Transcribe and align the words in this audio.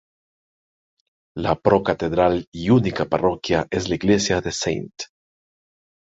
La 1.37 1.53
procatedral 1.53 2.47
y 2.51 2.71
única 2.71 3.05
parroquia 3.05 3.67
es 3.69 3.87
la 3.87 3.93
iglesia 3.93 4.41
de 4.41 4.49
St. 4.49 4.89